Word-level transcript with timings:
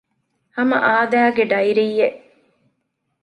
ހަމަ 0.55 0.77
އާދައިގެ 0.85 1.43
ޑައިރީއެއް 1.51 2.17